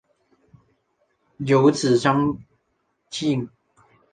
[1.45, 2.35] 有子张
[3.11, 3.47] 缙。